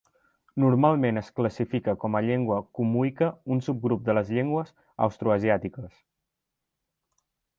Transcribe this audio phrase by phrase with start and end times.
[0.61, 4.73] Normalment es classifica com a llengua khmuica, un subgrup de les llengües
[5.09, 6.01] austroasiàtiques.